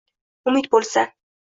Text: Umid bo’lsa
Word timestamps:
Umid 0.53 0.71
bo’lsa 0.73 1.07